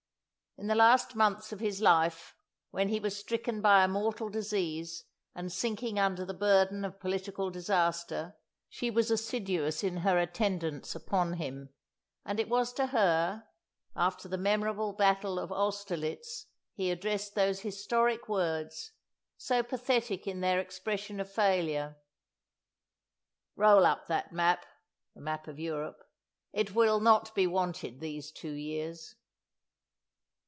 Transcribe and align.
In 0.57 0.67
the 0.67 0.75
last 0.75 1.15
months 1.15 1.53
of 1.53 1.61
his 1.61 1.79
life, 1.81 2.35
when 2.71 2.89
he 2.89 2.99
was 2.99 3.17
stricken 3.17 3.61
by 3.61 3.83
a 3.83 3.87
mortal 3.87 4.27
disease, 4.27 5.05
and 5.33 5.49
sinking 5.51 5.97
under 5.97 6.25
the 6.25 6.33
burden 6.33 6.83
of 6.83 6.99
political 6.99 7.49
disaster, 7.49 8.35
she 8.67 8.91
was 8.91 9.09
assiduous 9.09 9.81
in 9.81 9.97
her 9.99 10.19
attendance 10.19 10.93
upon 10.93 11.35
him; 11.35 11.69
and 12.25 12.37
it 12.37 12.49
was 12.49 12.73
to 12.73 12.87
her, 12.87 13.47
after 13.95 14.27
the 14.27 14.37
memorable 14.37 14.91
battle 14.91 15.39
of 15.39 15.53
Austerlitz, 15.53 16.47
he 16.73 16.91
addressed 16.91 17.33
those 17.33 17.61
historic 17.61 18.27
words, 18.27 18.91
so 19.37 19.63
pathetic 19.63 20.27
in 20.27 20.41
their 20.41 20.59
expression 20.59 21.21
of 21.21 21.31
failure, 21.31 21.95
"Roll 23.55 23.85
up 23.85 24.07
that 24.07 24.33
map 24.33 24.65
(the 25.15 25.21
map 25.21 25.47
of 25.47 25.57
Europe), 25.59 26.03
it 26.51 26.75
will 26.75 26.99
not 26.99 27.33
be 27.33 27.47
wanted 27.47 27.99
these 28.01 28.31
two 28.33 28.51
years." 28.53 29.15